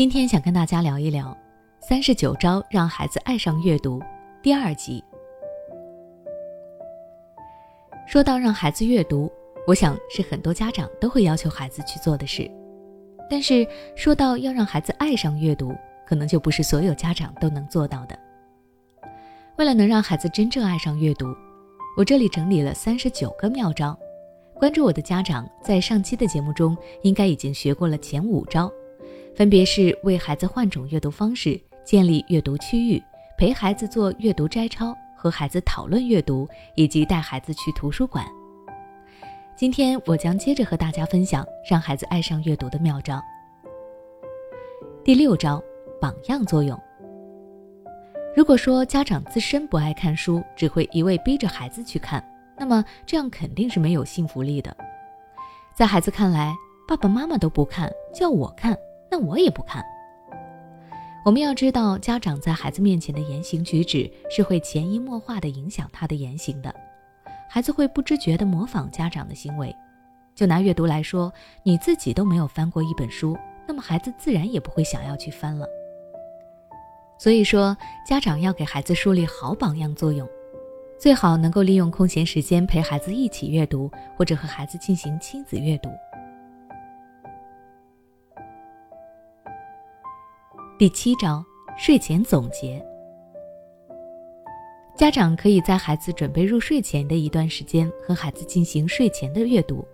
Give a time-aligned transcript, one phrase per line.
[0.00, 1.26] 今天想跟大家聊一聊
[1.86, 3.98] 《三十九招让孩子爱上阅读》
[4.40, 5.04] 第二集。
[8.06, 9.30] 说到让孩子阅读，
[9.66, 12.50] 我想是很多家长都会要求孩子去做的事。
[13.28, 15.76] 但是说到要让孩子爱上阅读，
[16.06, 18.18] 可能就不是所有家长都能做到的。
[19.58, 21.26] 为了能让孩子真正爱上阅读，
[21.98, 23.94] 我这里整理了三十九个妙招。
[24.54, 28.72] 关注我的家长在上期的节目中应该已经学过了前五招。
[29.40, 33.02] 分别是为孩子换种阅读方式，建立阅读区域，
[33.38, 38.26] 陪孩子做阅读摘抄，和孩子讨论阅读，以及带孩子去图书馆。
[39.56, 43.18] 今天我将接着和大家分享让孩子爱上阅读的妙招。
[45.02, 45.58] 第六招，
[45.98, 46.78] 榜样作用。
[48.36, 52.22] 如果说家长自身不爱看书，只会一味逼着孩子去看，
[52.58, 54.76] 那么这样肯定是没有信服力的。
[55.74, 56.54] 在孩子看来，
[56.86, 58.76] 爸爸妈妈都不看，叫我看。
[59.10, 59.84] 那我也不看。
[61.24, 66.74] 我们要知道，家长在孩子面前的言行举止是会潜移默化地影响他的言行的。
[67.48, 69.74] 孩子会不知觉地模仿家长的行为。
[70.34, 71.30] 就拿阅读来说，
[71.62, 75.66] 你自己都没有翻过一本书，那么孩子自然也不会想要去翻了。
[77.18, 80.26] 所以说，家长要给孩子树立好榜样作用，
[80.98, 85.90] 最好能够利用空闲时间陪孩子一起阅读，或者和孩子进行亲子阅读。
[90.80, 91.44] 第七招，
[91.76, 92.82] 睡前总结。
[94.96, 99.86] 家长可以在孩子准备入睡前的一段时间，和孩子进行睡前的阅读。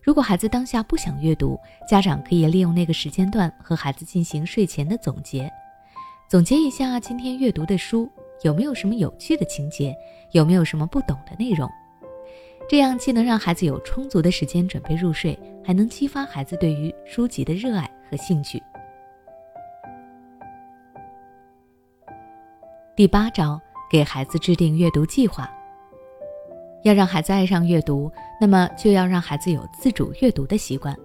[0.00, 5.52] 如果孩子当下不想阅读，家长可以利用那个时间段和孩子进行睡前的总结，
[6.30, 8.08] 总结一下今天阅读的书
[8.40, 9.94] 有没有什么有趣的情节，
[10.32, 11.70] 有没有什么不懂的内容。
[12.70, 18.58] 这样既能让孩子有充足的时间准备入睡，还能激发孩子对于书籍的热爱和兴趣。
[22.96, 25.50] 第八招，给孩子制定阅读计划。
[26.84, 28.08] 要让孩子爱上阅读，
[28.40, 30.96] 那么就要让孩子有自主阅读的习惯。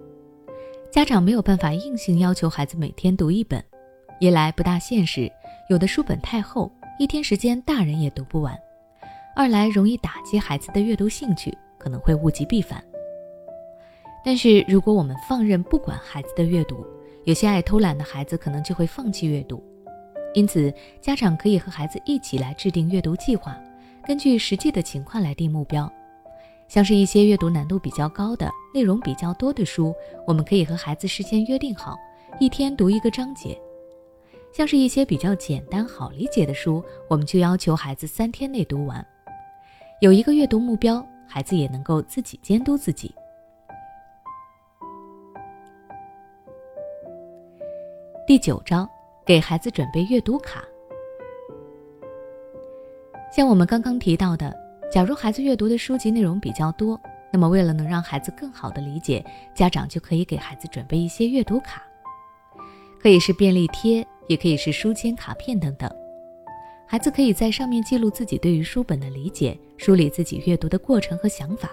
[0.88, 3.60] 家长没有办法硬性要求孩子每天读一本，
[4.20, 5.28] 一来不大现实，
[5.68, 8.54] 有的书本太厚，一天时间大人也读不完；
[9.34, 12.80] 二来容易打击孩子的阅读兴趣，可能会物极必反。
[14.24, 16.86] 但是如果我们放任不管孩子的阅读，
[17.24, 19.60] 有些爱偷懒的孩子可能就会放弃阅读。
[20.32, 23.58] 因此，家长可以和孩子一起来制定阅读计划，
[24.04, 25.90] 根据实际的情况来定目标。
[26.68, 29.92] 像是一些阅读难度比较高的、内容比较多的书，
[30.24, 31.98] 我们可以和孩子事先约定好，
[32.38, 33.58] 一天读一个章节；
[34.52, 39.04] 像是一些比较简单好理解的书，我们就要求孩子三天内读完。
[40.00, 43.12] 有一个阅读目标，孩子也能够自己监督自己。
[48.28, 48.88] 第九章。
[49.30, 50.64] 给孩子准备阅读卡。
[53.32, 54.52] 像我们刚刚提到的，
[54.90, 57.00] 假如孩子阅读的书籍内容比较多，
[57.32, 59.24] 那么为了能让孩子更好的理解，
[59.54, 61.80] 家长就可以给孩子准备一些阅读卡，
[62.98, 65.88] 可以是便利贴，也可以是书签、卡片等等。
[66.84, 71.70] 孩子可以在上面记录自己对于书本的理解，梳理自己阅读的过程和想法，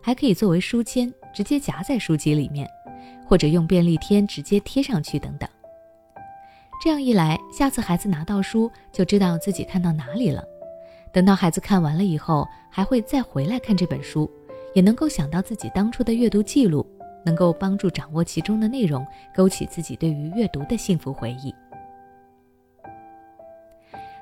[0.00, 2.70] 还可以作为书签直接夹在书籍里面，
[3.26, 5.50] 或者用便利贴直接贴上去等等。
[6.82, 10.42] 这样一来，下次孩子拿到书就知道自己看到哪里了。
[11.12, 14.30] 等到孩子看完了以后，还会再回来看这本书，
[14.74, 16.86] 也能够想到自己当初的阅读记录，
[17.22, 21.54] 能够帮助掌握其中的内容，勾起自己对于阅读的幸福回忆。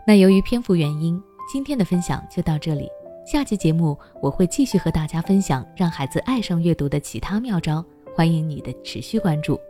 [0.05, 2.89] 那由于篇幅原因，今天的分享就到这里。
[3.25, 7.85] 下期节目我会继续和大家分享让孩子爱上阅读的其他妙招，
[8.17, 9.61] 欢迎你的持续关注。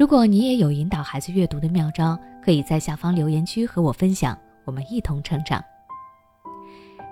[0.00, 4.34] 如果你也有引导孩子阅读的妙招，可以在下方留言区和我分享，
[4.64, 5.62] 我们一同成长。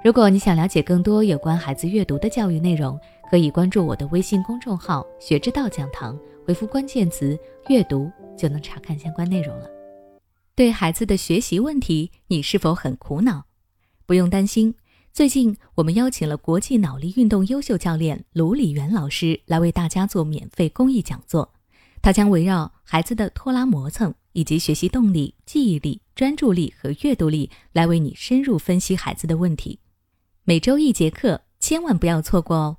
[0.02, 2.98] 如果你想了解更多有关孩子阅读的教育内容，
[3.30, 9.68] 可以关注我的微信公众号“学之道讲堂”，回复关键词“阅读”就能查看相关内容了。
[10.54, 13.44] 对孩子的学习问题，你是否很苦恼？
[14.06, 14.74] 不用担心，
[15.12, 21.52] 最近我们邀请了国际脑力运动优秀教练卢礼元老师来为大家做免费公益讲座。
[22.02, 29.80] 它将围绕孩子的拖拉磨蹭以及学习动力、记忆力、专注力和阅读力来为你深入分析孩子的问题。
[30.44, 32.76] 每周一节课，千万不要错过哦！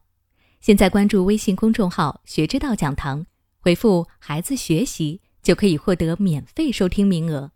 [0.61, 3.25] 现在关注微信公众号“学之道讲堂”，
[3.59, 7.51] 回复“孩子学习”就可以获得免费收听名额。